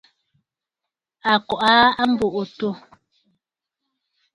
A 1.29 1.31
kɔʼɔ 1.47 1.57
aa 1.75 1.87
a 2.01 2.03
mbùʼû 2.11 2.37
àtû. 2.43 2.69